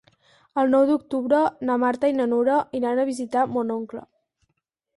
[0.61, 4.05] El nou d'octubre na Marta i na Nura iran a visitar mon oncle.